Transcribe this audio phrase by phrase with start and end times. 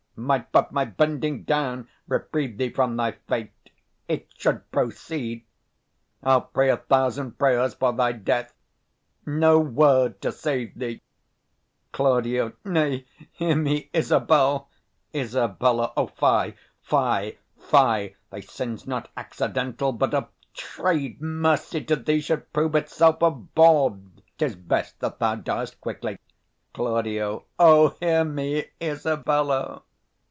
[0.13, 3.71] Might but my bending down Reprieve thee from thy fate,
[4.07, 5.45] it should proceed:
[6.21, 8.53] I'll pray a thousand prayers for thy death,
[9.25, 11.01] No word to save thee.
[11.91, 12.27] Claud.
[12.63, 14.69] Nay, hear me, Isabel.
[15.11, 15.57] Isab.
[15.63, 17.71] O, fie, fie, fie!
[17.71, 21.19] 145 Thy sin's not accidental, but a trade.
[21.19, 26.19] Mercy to thee would prove itself a bawd: 'Tis best that thou diest quickly.
[26.75, 27.07] Claud.
[27.57, 29.81] O, hear me, Isabella!